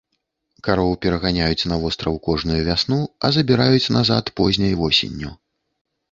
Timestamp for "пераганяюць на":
1.05-1.75